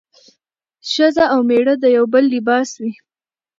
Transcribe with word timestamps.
ښځه 0.91 1.25
او 1.33 1.39
مېړه 1.49 1.73
د 1.79 1.85
يو 1.97 2.05
بل 2.13 2.23
لباس 2.35 2.69
وي 2.81 2.93